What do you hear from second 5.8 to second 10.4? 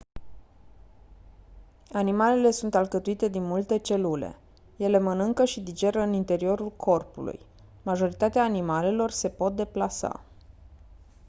în interiorul corpului majoritatea animalelor se pot deplasa